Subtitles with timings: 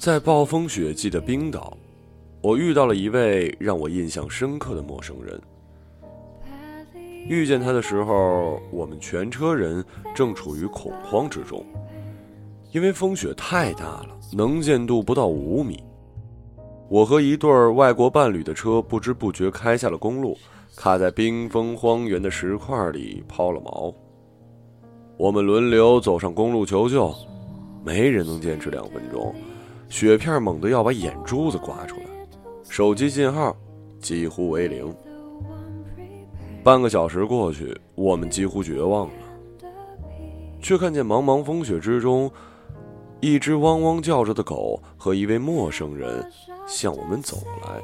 [0.00, 1.76] 在暴风雪季的冰岛，
[2.40, 5.38] 我遇到了一位让我印象深刻的陌生人。
[7.28, 11.62] 遇见他的时候，我们全车人正处于恐慌之中，
[12.72, 15.84] 因为风雪太大了，能见度不到五米。
[16.88, 20.34] 我和一对外国伴侣的车不知不觉开下了公路，
[20.76, 23.94] 卡在冰封荒原的石块里抛了锚。
[25.18, 27.14] 我们轮流走上公路求救，
[27.84, 29.34] 没人能坚持两分钟。
[29.90, 32.04] 雪片猛地要把眼珠子刮出来，
[32.68, 33.54] 手机信号
[34.00, 34.94] 几乎为零。
[36.62, 39.14] 半个小时过去，我们几乎绝望了，
[40.62, 42.30] 却看见茫茫风雪之中，
[43.20, 46.24] 一只汪汪叫着的狗和一位陌生人
[46.68, 47.82] 向我们走来。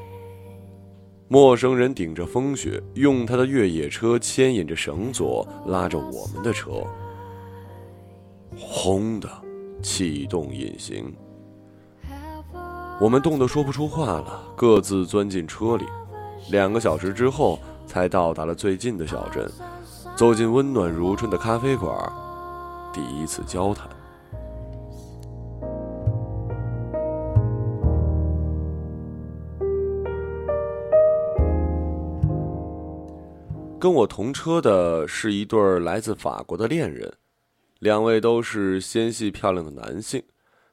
[1.28, 6.84] 陌生人顶着风雪，用他的越野车牵引着绳索，拉着我们的车，
[8.56, 9.28] 轰的
[9.82, 11.12] 启动引擎。
[12.98, 15.84] 我们冻得说不出话了，各自钻进车里。
[16.50, 19.46] 两个小时之后，才到达了最近的小镇，
[20.16, 21.94] 走进温暖如春的咖啡馆，
[22.94, 23.86] 第一次交谈。
[33.78, 37.12] 跟我同车的是一对来自法国的恋人，
[37.80, 40.22] 两位都是纤细漂亮的男性，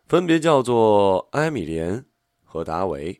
[0.07, 2.05] 分别叫做埃米莲。
[2.53, 3.19] 和达维，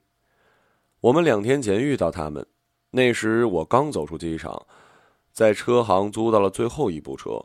[1.02, 2.45] 我们两天前遇到他们，
[2.92, 4.64] 那时我刚走出机场，
[5.31, 7.44] 在车行租到了最后一部车，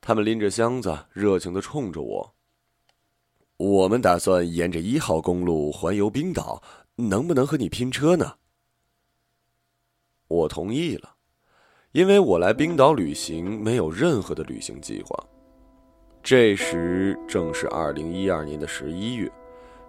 [0.00, 2.34] 他们拎着箱子，热情的冲着我。
[3.56, 6.62] 我们打算沿着一号公路环游冰岛，
[6.94, 8.34] 能不能和你拼车呢？
[10.28, 11.16] 我同意了，
[11.90, 15.18] 因为我来冰岛旅行没有任何的旅行计划。
[16.22, 19.28] 这时正是二零一二年的十一月。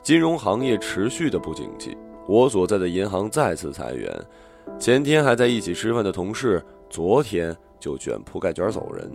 [0.02, 1.96] 金融行业持续的不景气，
[2.28, 4.12] 我所在的银行再次裁员，
[4.80, 9.12] 前天还在一起吃饭的同事，昨天就卷铺盖卷走人。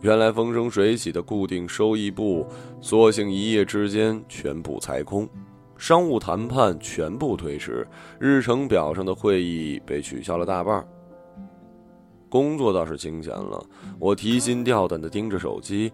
[0.00, 2.46] 原来风生水起的固定收益部，
[2.80, 5.28] 索性一夜之间全部裁空，
[5.76, 7.86] 商务谈判全部推迟，
[8.20, 10.86] 日程表上的会议被取消了大半。
[12.28, 13.62] 工作倒是清闲了，
[13.98, 15.92] 我提心吊胆的盯着手机。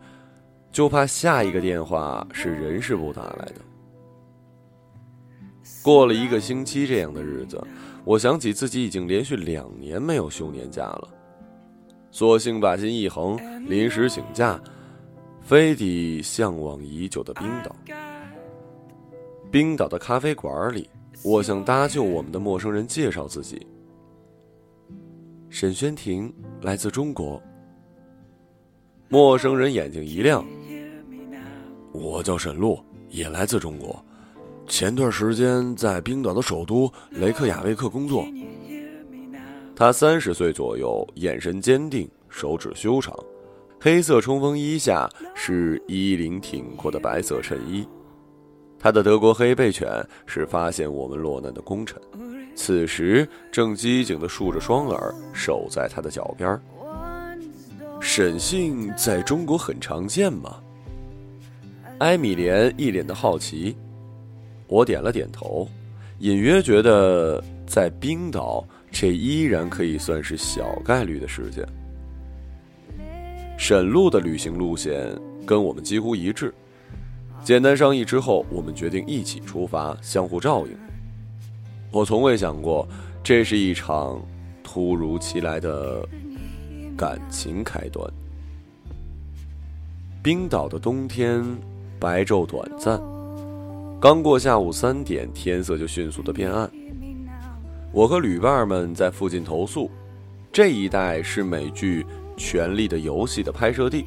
[0.72, 3.56] 就怕下一个电话是人事部打来的。
[5.82, 7.62] 过了一个星期这样的日子，
[8.04, 11.08] 我想起自己已经连续两年没有休年假了，
[12.10, 13.36] 索性把心一横，
[13.68, 14.58] 临时请假，
[15.42, 17.76] 飞抵向往已久的冰岛。
[19.50, 20.88] 冰岛的咖啡馆里，
[21.22, 23.66] 我向搭救我们的陌生人介绍自己：
[25.50, 26.32] 沈轩婷，
[26.62, 27.40] 来自中国。
[29.08, 30.42] 陌生人眼睛一亮。
[31.92, 34.04] 我叫沈璐，也来自中国。
[34.66, 38.24] 前段时间在冰岛的首都雷克雅未克工作。
[39.74, 43.14] 他三十岁左右，眼神坚定，手指修长，
[43.80, 47.86] 黑色冲锋衣下是衣领挺阔的白色衬衣。
[48.78, 49.88] 他的德国黑背犬
[50.26, 52.00] 是发现我们落难的功臣，
[52.54, 56.60] 此时正机警地竖着双耳，守在他的脚边。
[58.00, 60.60] 沈姓在中国很常见吗？
[62.02, 63.76] 埃米莲一脸的好奇，
[64.66, 65.68] 我点了点头，
[66.18, 71.64] 隐约觉得在冰岛这依然可以算是小概率的事件。
[73.56, 76.52] 沈路的旅行路线跟我们几乎一致，
[77.44, 80.76] 简单商议之后，我们决定一起出发，相互照应。
[81.92, 82.84] 我从未想过，
[83.22, 84.20] 这是一场
[84.64, 86.04] 突如其来的
[86.96, 88.12] 感情开端。
[90.20, 91.44] 冰岛的冬天。
[92.02, 93.00] 白昼短暂，
[94.00, 96.68] 刚过下午三点，天色就迅速的变暗。
[97.92, 99.88] 我和旅伴们在附近投宿，
[100.50, 102.02] 这一带是美剧
[102.36, 104.04] 《权力的游戏》的拍摄地，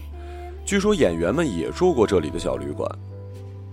[0.65, 2.86] 据说演员们也住过这里的小旅馆。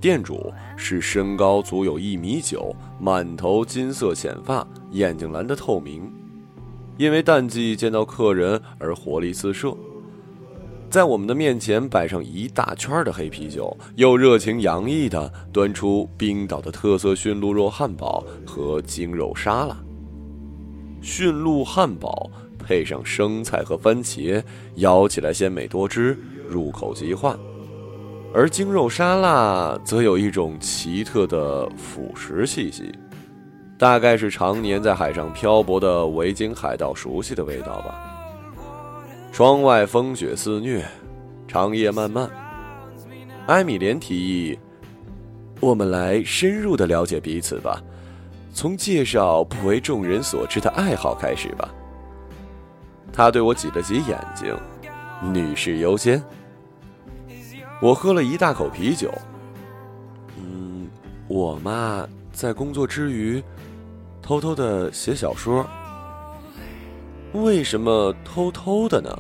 [0.01, 6.09] 店主是身高足有一米九、满头金色浅发、眼睛蓝得透明，
[6.97, 9.77] 因为淡季见到客人而活力四射。
[10.93, 19.75] 在我们的面前摆上一大圈的黑啤酒，又热情洋溢地端出冰岛的特色驯鹿肉汉堡和精肉沙拉。
[21.01, 24.43] 驯鹿汉堡配上生菜和番茄，
[24.77, 26.15] 咬起来鲜美多汁，
[26.47, 27.39] 入口即化；
[28.35, 32.93] 而精肉沙拉则有一种奇特的腐蚀气息，
[33.79, 38.12] 大概是常年在海上漂泊的维京海盗熟悉的味道吧。
[39.33, 40.85] 窗外风雪肆虐，
[41.49, 42.29] 长夜漫漫。
[43.47, 44.59] 艾米莲提议
[45.59, 47.83] ：“我们来深入的了解彼此吧，
[48.53, 51.67] 从介绍不为众人所知的爱好开始吧。”
[53.11, 54.55] 他对我挤了挤眼睛
[55.33, 56.23] ，“女士优先。”
[57.81, 59.11] 我喝了一大口啤酒。
[60.37, 60.91] 嗯，
[61.27, 63.43] 我嘛，在工作之余，
[64.21, 65.67] 偷偷的写小说。
[67.33, 69.11] 为什么偷偷的呢？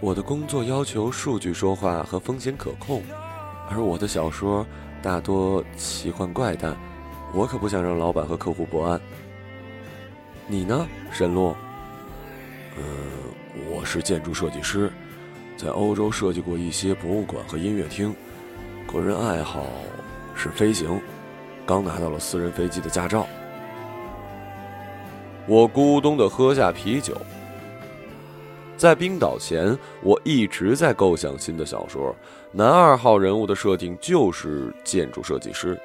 [0.00, 3.02] 我的工作要求数据说话和风险可控，
[3.70, 4.66] 而我的小说
[5.02, 6.76] 大多奇幻怪诞，
[7.32, 9.00] 我可不想让老板和客户不安。
[10.46, 11.56] 你呢，沈洛？
[12.76, 12.82] 呃，
[13.70, 14.92] 我是建筑设计师，
[15.56, 18.14] 在欧洲设计过一些博物馆和音乐厅，
[18.86, 19.64] 个人爱好
[20.34, 21.00] 是飞行，
[21.64, 23.26] 刚拿到了私人飞机的驾照。
[25.46, 27.14] 我咕咚地喝下啤酒。
[28.76, 32.14] 在冰岛前，我一直在构想新的小说。
[32.50, 35.78] 男二号人物的设定就是建筑设计师，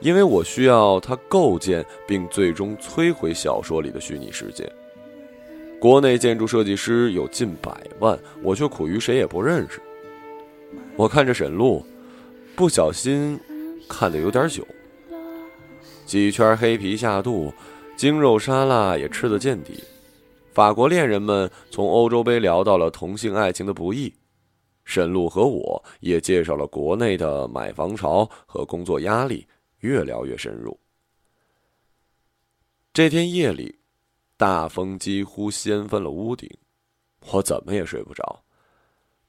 [0.00, 4.70] 因为我需要他构建并最终摧毁小说里的虚拟世界。
[5.80, 9.80] 国内建筑设计师有近百万，我却苦于谁也不认识。
[10.96, 11.84] 我看着沈路，
[12.54, 13.38] 不小心
[13.88, 14.66] 看得有点久。
[16.04, 17.52] 几圈黑皮下肚。
[17.96, 19.82] 精肉沙拉也吃得见底，
[20.52, 24.12] 法国恋人们从欧洲杯聊到了同性爱情的不易，
[24.84, 29.46] 沈路和我也介绍了国内的买房潮和工作压力，
[29.78, 30.78] 越聊越深入。
[32.92, 33.74] 这天夜里，
[34.36, 36.50] 大风几乎掀翻了屋顶，
[37.32, 38.42] 我怎么也睡不着。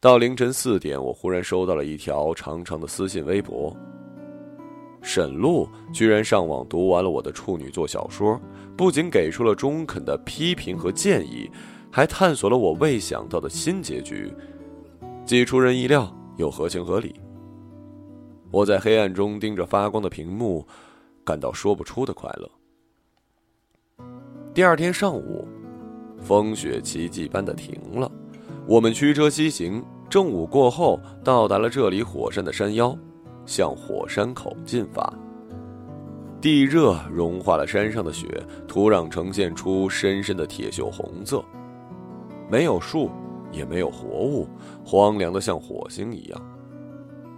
[0.02, 3.74] 到凌晨四点，我忽然收到了一条长长的私信微博。
[5.08, 8.38] 沈路居然上网读完了我的处女作小说，
[8.76, 11.50] 不仅给出了中肯的批评和建议，
[11.90, 14.34] 还探索了我未想到的新结局，
[15.26, 17.16] 既出人意料又合情合理。
[18.52, 20.68] 我在黑暗中盯着发光的屏幕，
[21.24, 24.06] 感到说不出的快乐。
[24.54, 25.48] 第二天上午，
[26.20, 28.12] 风雪奇迹般的停了，
[28.68, 32.94] 我们驱车西行，正午过后到达了这里火山的山腰。
[33.48, 35.12] 向火山口进发。
[36.40, 38.28] 地热融化了山上的雪，
[38.68, 41.44] 土壤呈现出深深的铁锈红色。
[42.48, 43.10] 没有树，
[43.52, 44.48] 也没有活物，
[44.86, 46.40] 荒凉的像火星一样。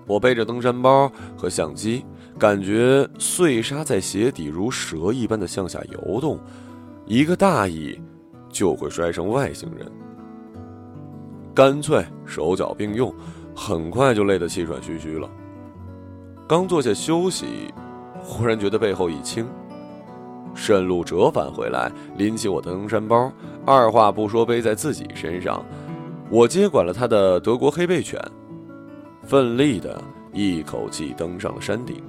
[0.05, 2.03] 我背着登山包和相机，
[2.37, 6.37] 感觉碎沙在鞋底如蛇一般的向下游动，
[7.05, 7.97] 一个大意
[8.49, 9.89] 就会摔成外星人。
[11.55, 13.13] 干脆手脚并用，
[13.55, 15.29] 很快就累得气喘吁吁了。
[16.49, 17.71] 刚坐下休息，
[18.19, 19.45] 忽然觉得背后一轻。
[20.55, 23.31] 顺路折返回来，拎起我的登山包，
[23.67, 25.63] 二话不说背在自己身上。
[26.27, 28.19] 我接管了他的德国黑背犬，
[29.21, 30.01] 奋力的
[30.33, 32.01] 一口气登上了山顶。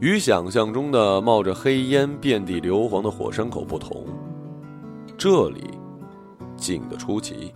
[0.00, 4.04] 与想象中的冒着黑烟、遍地硫磺的火山口不同，
[5.16, 5.77] 这里。
[6.58, 7.54] 静得出奇，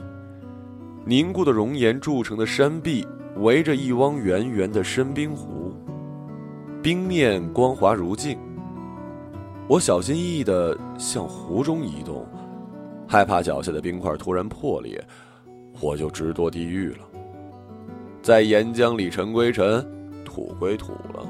[1.05, 3.07] 凝固的熔岩铸成的山壁
[3.37, 5.75] 围着一汪圆圆的深冰湖，
[6.83, 8.39] 冰面光滑如镜。
[9.69, 12.27] 我小心翼翼地向湖中移动，
[13.07, 15.03] 害怕脚下的冰块突然破裂，
[15.81, 16.99] 我就直堕地狱了。
[18.23, 19.85] 在岩浆里尘归尘，
[20.25, 21.27] 土归土了。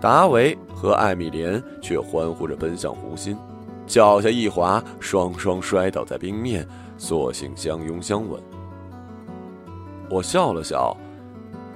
[0.00, 3.36] 达维和艾米莲却欢呼着奔向湖心。
[3.92, 8.42] 脚下一滑，双双摔倒在冰面，索性相拥相吻。
[10.08, 10.96] 我笑了笑，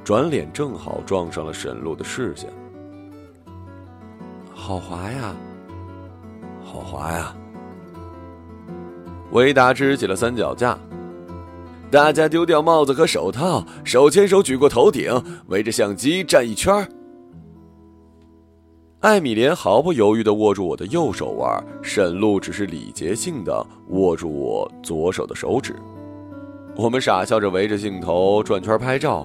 [0.02, 2.50] 转脸正好撞上了沈路的视线。
[4.54, 5.34] 好滑呀，
[6.64, 7.36] 好滑呀！
[9.32, 10.78] 维达支起了三脚架，
[11.90, 15.12] 大家丢掉帽子和手套，手牵手举过头顶，
[15.48, 16.88] 围着相机站一圈。
[19.06, 25.76] 艾米莲毫不犹豫地握住我的右手腕，沈露只是礼节性的握住我左手的手指。
[26.74, 29.24] 我们傻笑着围着镜头转圈拍照。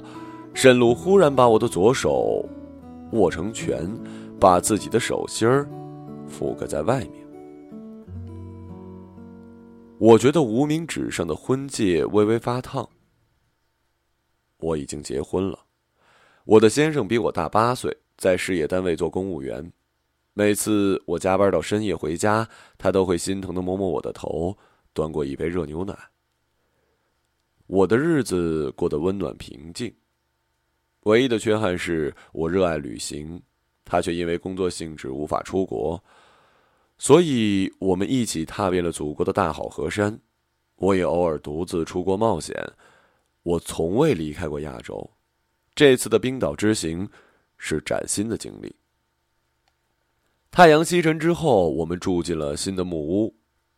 [0.53, 2.47] 沈露忽然把我的左手
[3.13, 3.91] 握成拳，
[4.39, 5.67] 把自己的手心儿
[6.29, 7.13] 覆盖在外面。
[9.97, 12.87] 我觉得无名指上的婚戒微微发烫。
[14.59, 15.57] 我已经结婚了，
[16.45, 17.97] 我的先生比我大八岁。
[18.17, 19.71] 在事业单位做公务员，
[20.33, 24.57] 每次我加班到深夜回家，他都会心疼的摸摸我的头，
[24.93, 25.97] 端过一杯热牛奶。
[27.67, 29.93] 我的日子过得温暖平静，
[31.01, 33.41] 唯一的缺憾是我热爱旅行，
[33.85, 36.03] 他却因为工作性质无法出国，
[36.97, 40.19] 所以我们一起踏遍了祖国的大好河山。
[40.75, 42.55] 我也偶尔独自出国冒险，
[43.43, 45.09] 我从未离开过亚洲。
[45.73, 47.07] 这次的冰岛之行
[47.63, 48.75] 是崭新的经历。
[50.49, 53.33] 太阳西沉之后，我们住进了新的木屋。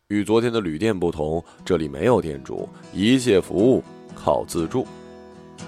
[0.08, 4.86] 与昨天的旅店不同，这里没有店主，一切服务靠自助。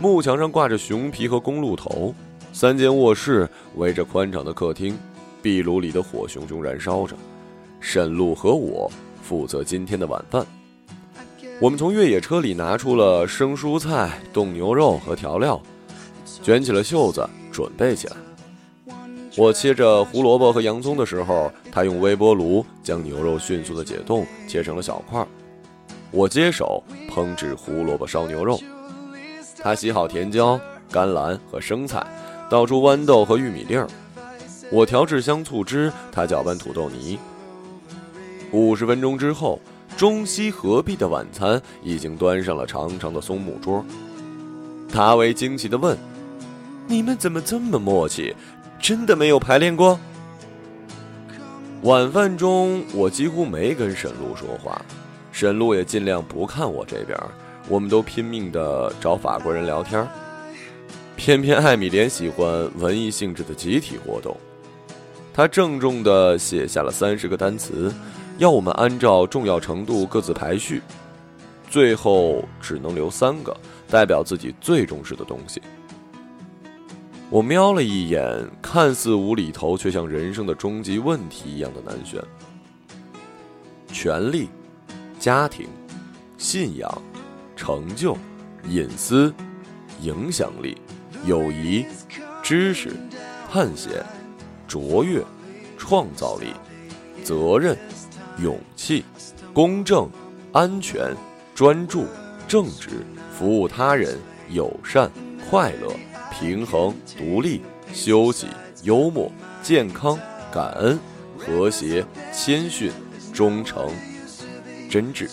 [0.00, 2.14] 木墙上挂着熊皮和公鹿头，
[2.52, 4.98] 三间卧室围着宽敞的客厅，
[5.42, 7.14] 壁炉里的火熊熊燃烧着。
[7.80, 8.90] 沈路和我
[9.22, 10.44] 负责今天的晚饭。
[11.60, 15.60] 我们从越野车里拿出了生蔬菜、冻牛肉和调料，
[16.42, 18.16] 卷起了袖子准备起来。
[19.34, 25.26] 我切着胡萝卜和洋葱的时候，他用微波炉将牛肉迅速的解冻，切成了小块。
[26.10, 28.60] 我接手烹制胡萝卜烧牛肉，
[29.62, 30.60] 他洗好甜椒、
[30.90, 32.06] 甘蓝和生菜，
[32.50, 33.88] 倒出豌豆和玉米粒儿。
[34.70, 37.18] 我调制香醋汁，他搅拌土豆泥。
[38.52, 39.58] 五十分钟之后，
[39.96, 43.82] 中西合璧的晚餐已经端上了长长的松木桌。
[44.92, 45.96] 达维惊奇地问
[46.86, 48.34] ：“你们怎么这么默契？”
[48.78, 49.98] 真的没有排练过。
[51.82, 54.80] 晚饭中，我几乎没跟沈露说话，
[55.32, 57.18] 沈露也尽量不看我这边。
[57.68, 60.06] 我们都拼命的找法国人聊天，
[61.16, 64.36] 偏偏艾米莲喜欢文艺性质的集体活动。
[65.32, 67.92] 她郑重的写下了三十个单词，
[68.38, 70.82] 要我们按照重要程度各自排序，
[71.68, 73.56] 最后只能留三个，
[73.90, 75.60] 代表自己最重视的东西。
[77.28, 82.22] 我瞄了一眼，看似无厘头，却像人生的终极问题一样的难选：
[83.88, 84.48] 权力、
[85.18, 85.66] 家庭、
[86.38, 87.02] 信仰、
[87.56, 88.16] 成就、
[88.68, 89.34] 隐私、
[90.00, 90.78] 影响力、
[91.24, 91.84] 友谊、
[92.44, 92.92] 知识、
[93.50, 94.04] 探险、
[94.68, 95.20] 卓越、
[95.76, 96.52] 创造力、
[97.24, 97.76] 责任、
[98.38, 99.04] 勇气、
[99.52, 100.08] 公正、
[100.52, 101.12] 安全、
[101.56, 102.06] 专注、
[102.46, 103.04] 正直、
[103.36, 104.16] 服务他人、
[104.48, 105.10] 友善、
[105.50, 105.90] 快乐。
[106.38, 107.62] 平衡、独立、
[107.94, 108.46] 休息、
[108.82, 110.18] 幽默、健康、
[110.52, 110.98] 感恩、
[111.38, 112.92] 和谐、谦逊、
[113.32, 113.90] 忠诚、
[114.90, 115.30] 真挚。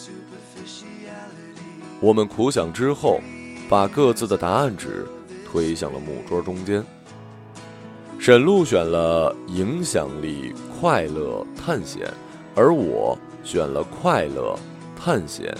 [1.99, 3.19] 我们苦想之后，
[3.67, 5.05] 把各自的答案纸
[5.45, 6.81] 推向了木桌中间。
[8.17, 12.09] 沈露选了影响力、快乐、探险，
[12.55, 14.57] 而我选了快乐、
[14.97, 15.53] 探险、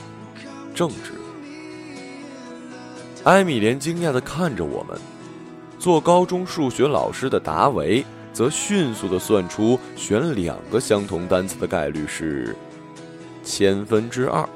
[0.74, 1.12] 正直。
[3.26, 4.98] 艾米莲惊讶地看着我们。
[5.84, 12.56] 做高中数学老师的达维则迅速地算出选两个相同单词的概率是
[13.44, 14.48] 千分之二。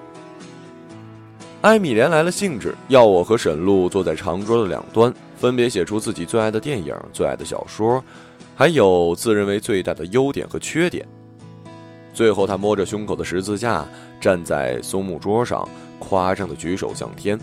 [1.60, 8.02] 艾米莲来了兴致，要我和沈露坐在长桌的两端，分别写出自己最爱的电影、最爱的小说，
[8.56, 11.06] 还有自认为最大的优点和缺点。
[12.14, 13.86] 最后，他摸着胸口的十字架，
[14.22, 15.68] 站在松木桌上，
[16.00, 17.38] 夸张地举手向天。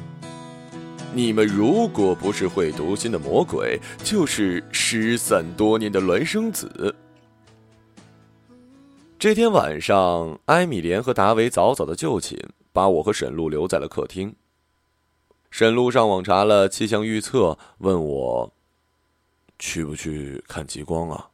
[1.17, 6.93] 你们如果不是会读心的魔鬼，就是失散多年的孪生子。
[9.17, 12.37] 这天晚上，艾米莲和达维早早的就寝，
[12.73, 14.35] 把我和沈露留在了客厅。
[15.53, 18.53] 沈露上网查了气象预测，问我
[19.57, 21.31] 去不去看极光啊？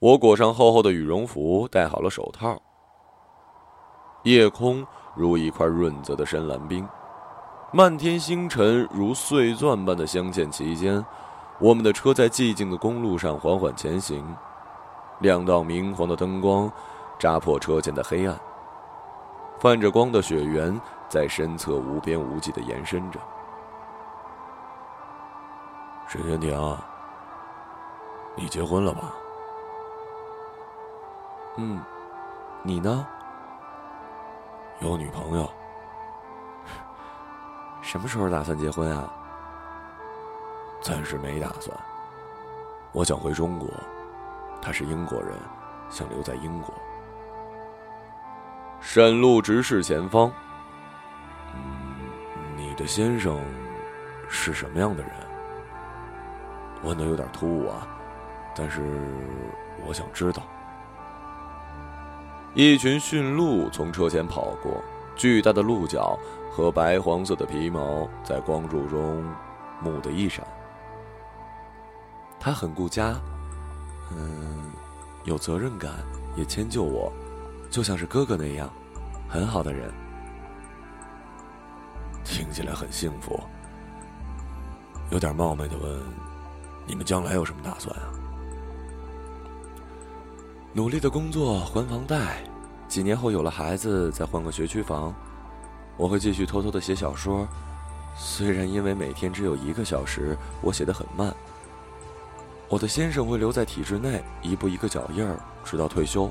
[0.00, 2.60] 我裹上厚厚的羽绒服，戴好了手套。
[4.24, 4.84] 夜空
[5.16, 6.84] 如一块润泽的深蓝冰。
[7.72, 11.04] 漫天星辰如碎钻般的镶嵌其间，
[11.60, 14.24] 我们的车在寂静的公路上缓缓前行，
[15.20, 16.70] 两道明黄的灯光
[17.16, 18.36] 扎破车前的黑暗，
[19.60, 23.20] 泛着光的雪原在身侧无边无际的延伸着。
[26.08, 26.76] 沈天庭，
[28.34, 29.14] 你结婚了吧？
[31.56, 31.80] 嗯，
[32.64, 33.06] 你呢？
[34.80, 35.48] 有女朋友？
[37.82, 39.12] 什么时候打算结婚啊？
[40.80, 41.76] 暂时没打算。
[42.92, 43.68] 我想回中国，
[44.62, 45.38] 他是英国人，
[45.90, 46.72] 想留在英国。
[48.80, 50.32] 沈路直视前方。
[51.54, 53.38] 嗯，你的先生
[54.28, 55.12] 是什么样的人？
[56.82, 57.86] 问的有点突兀啊，
[58.56, 58.80] 但是
[59.86, 60.42] 我想知道。
[62.54, 64.82] 一群驯鹿从车前跑过，
[65.14, 66.18] 巨大的鹿角。
[66.50, 69.24] 和白黄色的皮毛在光柱中
[69.82, 70.44] 蓦地一闪。
[72.40, 73.14] 他很顾家，
[74.10, 74.72] 嗯，
[75.24, 75.92] 有责任感，
[76.36, 77.12] 也迁就我，
[77.70, 78.68] 就像是哥哥那样，
[79.28, 79.92] 很好的人。
[82.24, 83.38] 听起来很幸福。
[85.10, 86.00] 有点冒昧的问，
[86.86, 88.10] 你们将来有什么打算啊？
[90.72, 92.42] 努力的工作还房贷，
[92.86, 95.14] 几年后有了孩子再换个学区房。
[96.00, 97.46] 我会继续偷偷的写小说，
[98.16, 101.30] 虽然因为每天只有一个小时，我写的很慢。
[102.70, 106.30] 我的先生会留在体制内，一步一个脚印儿，直到退休。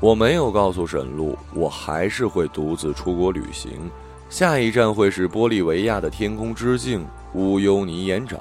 [0.00, 3.90] 我没有告诉沈璐，我还是会独自出国旅行，
[4.28, 8.36] 下一站会是玻利维亚的天空之镜乌尤尼盐沼。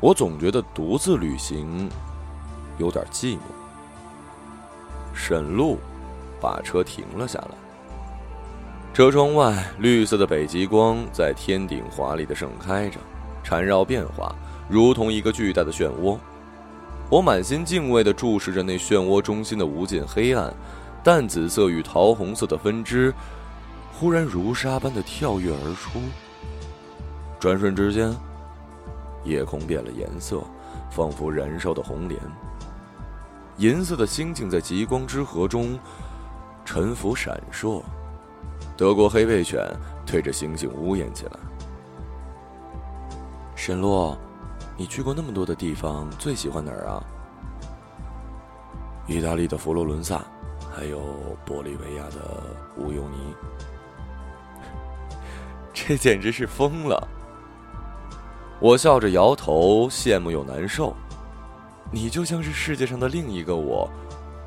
[0.00, 1.90] 我总觉得独自旅行
[2.78, 3.40] 有点寂寞。
[5.12, 5.76] 沈璐
[6.44, 7.56] 把车停了下来，
[8.92, 13.00] 车窗外绿色的北极光在天顶华丽的盛开着。
[13.42, 14.34] 缠绕变化，
[14.68, 16.18] 如同一个巨大的漩涡。
[17.08, 20.52] 我满心敬畏地注视着那漩涡中心的无尽黑暗，
[21.02, 23.14] 淡紫色与桃红色的分支，
[23.94, 25.98] 忽然如沙般的跳跃而出。
[27.40, 28.14] 转瞬之间，
[29.24, 30.42] 夜空变了颜色，
[30.90, 32.20] 仿佛燃烧的红莲。
[33.58, 35.78] 银色的星星在极光之河中
[36.64, 37.82] 沉浮闪烁。
[38.76, 39.60] 德国黑背犬
[40.04, 41.32] 对着星星呜咽起来。
[43.54, 44.16] 沈洛，
[44.76, 47.02] 你去过那么多的地方，最喜欢哪儿啊？
[49.06, 50.24] 意大利的佛罗伦萨，
[50.74, 50.98] 还有
[51.46, 52.42] 玻利维亚的
[52.78, 53.34] 乌尤尼。
[55.72, 57.08] 这简直是疯了！
[58.60, 60.94] 我笑着摇头，羡慕又难受。
[61.90, 63.88] 你就像是世界上的另一个我，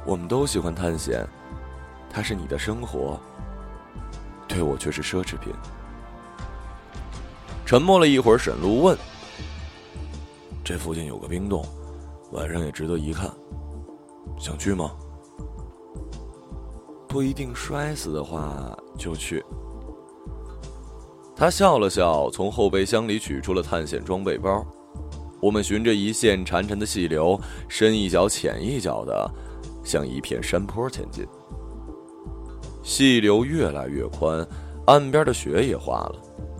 [0.05, 1.25] 我们都喜欢探险，
[2.09, 3.19] 它是你的生活，
[4.47, 5.53] 对我却是奢侈品。
[7.65, 8.97] 沉默了一会儿，沈璐问
[10.63, 11.65] ：“这附近有个冰洞，
[12.31, 13.31] 晚上也值得一看，
[14.39, 14.91] 想去吗？
[17.07, 19.43] 不一定摔死的话就去。”
[21.35, 24.65] 他笑了笑，从后备箱里取出了探险装备包。
[25.39, 29.31] 我们循着一线潺潺的细流，深一脚浅一脚的，
[29.83, 31.27] 向一片山坡前进。
[32.87, 34.47] 细流越来越宽，
[34.85, 36.15] 岸边的雪也化了。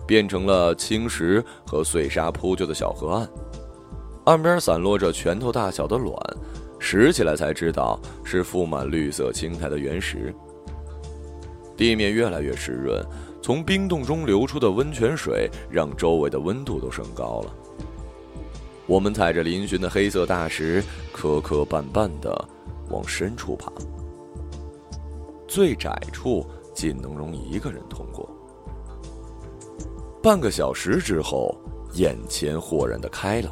[0.06, 3.28] 变成了青石和碎沙铺就的小河岸，
[4.24, 6.14] 岸边散落着拳头大小的卵，
[6.78, 10.34] 拾起来才知道是覆满绿色青苔的原石。
[11.78, 13.02] 地面越来越湿润，
[13.42, 17.54] 从冰洞中流出的温泉水让周围的温度都升高了。
[18.86, 22.48] 我们踩着嶙峋的黑色大石，磕磕绊绊地
[22.90, 23.72] 往深处爬，
[25.48, 28.28] 最窄处仅能容一个人通过。
[30.22, 31.56] 半个小时之后，
[31.94, 33.50] 眼前豁然的开朗。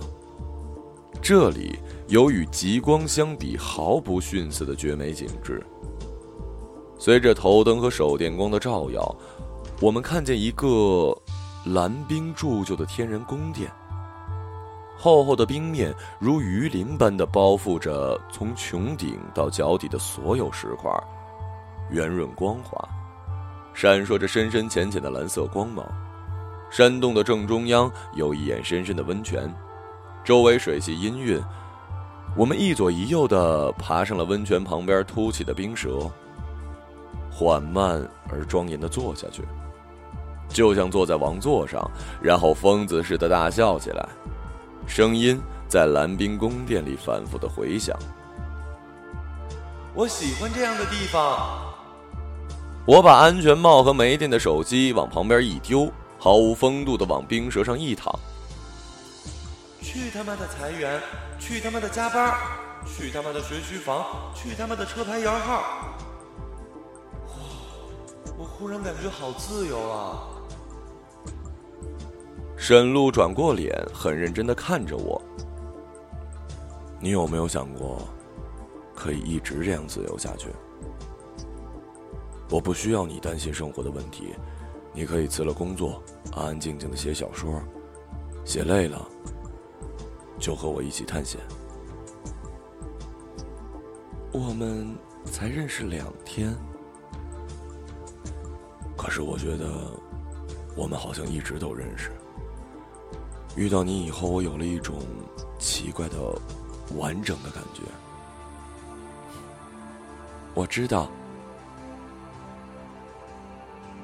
[1.23, 1.77] 这里
[2.09, 5.65] 有与极光相比毫不逊色的绝美景致。
[6.99, 9.17] 随着头灯和手电光的照耀，
[9.81, 11.17] 我们看见一个
[11.65, 13.71] 蓝冰铸就的天然宫殿。
[14.99, 20.91] 厚厚的冰面如鱼鳞般的包覆着从穹顶到脚底的所有石块，
[21.91, 22.89] 圆润光滑，
[23.75, 25.87] 闪烁着深深浅浅的蓝色光芒。
[26.71, 29.53] 山洞的正中央有一眼深深的温泉，
[30.25, 31.43] 周围水系氤氲。
[32.37, 36.11] 我们一左一右的爬上了温泉旁边凸起的冰舌，
[37.31, 39.43] 缓慢而庄严的坐下去，
[40.49, 41.89] 就像坐在王座上，
[42.21, 44.07] 然后疯子似的大笑起来，
[44.87, 47.97] 声音在蓝冰宫殿里反复的回响。
[49.95, 51.66] 我喜欢这样的地方。
[52.87, 55.91] 我把安全帽和没电的手机往旁边一丢。
[56.19, 58.13] 毫无风度的往冰舌上一躺，
[59.83, 61.01] 去他妈的裁员，
[61.39, 62.35] 去他妈的加班，
[62.87, 65.63] 去他妈的学区房，去他妈的车牌摇号。
[68.37, 70.27] 我忽然感觉好自由啊！
[72.57, 75.21] 沈璐转过脸，很认真的看着我。
[76.99, 78.09] 你有没有想过，
[78.97, 80.49] 可以一直这样自由下去？
[82.49, 84.35] 我不需要你担心生活的问题。
[84.93, 87.61] 你可以辞了工作，安安静静的写小说，
[88.47, 89.07] 写累了
[90.39, 91.39] 就和我一起探险。
[94.33, 96.57] 我们才认识两天，
[98.97, 99.91] 可是我觉得
[100.75, 102.11] 我们好像一直都认识。
[103.55, 104.97] 遇到你以后，我有了一种
[105.59, 106.17] 奇怪的
[106.97, 107.83] 完整的感觉。
[110.55, 111.11] 我知道。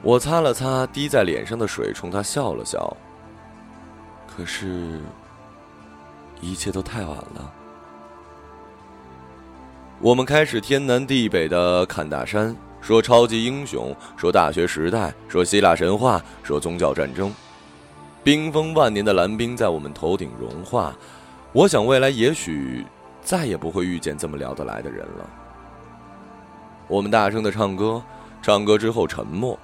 [0.03, 2.97] 我擦了擦滴在脸上的水，冲他笑了笑。
[4.27, 5.01] 可是，
[6.41, 7.53] 一切都太晚了。
[10.01, 17.33] 我们开始天南地北的看大山，说超级英雄，说大学时代，说希腊神话，说宗教战争。
[18.25, 20.93] 冰封万年的蓝冰在我们头顶融化，
[21.53, 22.85] 我想未来也许
[23.21, 25.31] 再也不会遇见这么聊得来的人了。
[26.88, 28.03] 我们大声的唱歌，
[28.41, 29.57] 唱歌之后沉默。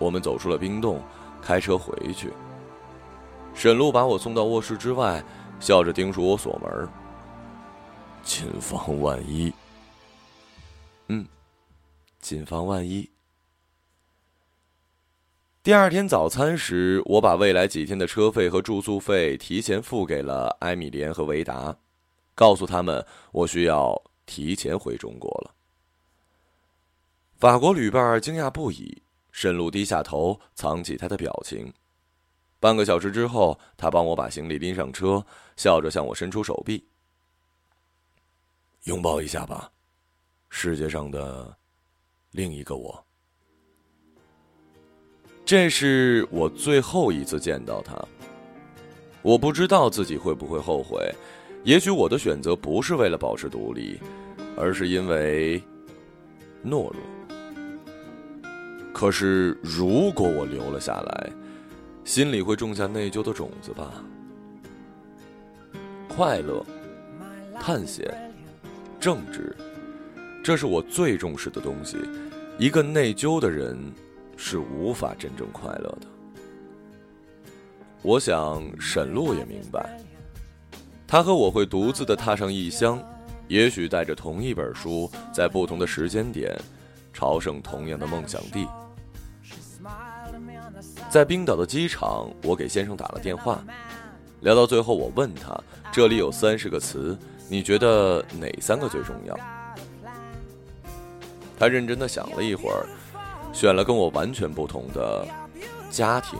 [0.00, 1.00] 我们走出了冰洞，
[1.40, 2.32] 开车回去。
[3.54, 5.22] 沈璐把我送到卧室之外，
[5.60, 6.88] 笑着叮嘱我锁门，
[8.22, 9.52] 谨防万一。
[11.08, 11.26] 嗯，
[12.20, 13.08] 谨防万一。
[15.62, 21.76] 第二天早餐时，我把未来几天的车费和住宿费提前付给了埃米莲和维达，
[22.34, 25.54] 告诉他们我需要提前回中国了。
[27.36, 31.72] 法国旅伴惊讶不已，沈露低下头藏起他的表情。
[32.58, 35.24] 半个小时之后，他帮我把行李拎上车，
[35.56, 36.84] 笑着向我伸出手臂
[38.84, 39.70] ：“拥抱一下吧，
[40.50, 41.56] 世界上的
[42.32, 43.04] 另一个我。”
[45.46, 47.96] 这是我最后一次见到他。
[49.22, 51.12] 我不知道自己会不会后悔，
[51.64, 53.98] 也许我的选择不是为了保持独立，
[54.56, 55.58] 而是因为
[56.64, 57.19] 懦弱。
[58.92, 61.30] 可是，如果我留了下来，
[62.04, 63.92] 心里会种下内疚的种子吧？
[66.08, 66.64] 快乐、
[67.60, 68.12] 探险、
[68.98, 69.56] 正直，
[70.42, 71.96] 这是我最重视的东西。
[72.58, 73.76] 一个内疚的人。
[74.42, 76.06] 是无法真正快乐的。
[78.00, 80.00] 我想沈路也明白，
[81.06, 82.98] 他和我会独自的踏上异乡，
[83.48, 86.58] 也许带着同一本书，在不同的时间点，
[87.12, 88.66] 朝圣同样的梦想地。
[91.10, 93.62] 在冰岛的机场，我给先生打了电话，
[94.40, 95.58] 聊到最后，我问他
[95.90, 97.18] ：“这里有三十个词，
[97.48, 99.36] 你觉得哪三个最重要？”
[101.58, 102.86] 他认真的想了一会儿。
[103.52, 105.26] 选了跟我完全不同的
[105.90, 106.38] 家庭、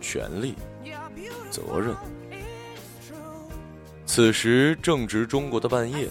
[0.00, 0.56] 权利、
[1.52, 1.94] 责任。
[4.04, 6.08] 此时正值中国的半夜，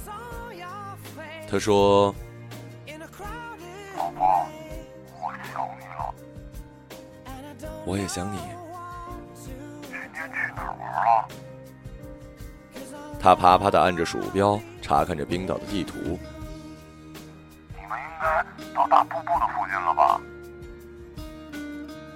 [1.51, 2.15] 他说
[3.97, 4.47] ：“老婆，
[5.21, 6.03] 我想你了。”
[7.85, 8.39] 我也想你。
[9.43, 9.53] 今
[10.13, 11.27] 天去哪儿玩啊？
[13.19, 15.97] 他啪啪的按着鼠标，查看着冰岛的地图。
[15.99, 20.21] 你们应该到大瀑布的附近了吧，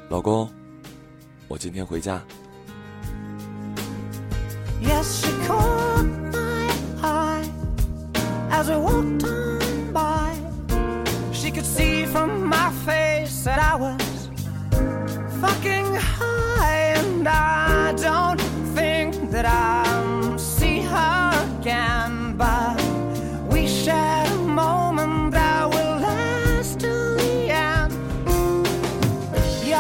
[0.10, 0.48] 老公，
[1.48, 2.22] 我今天回家。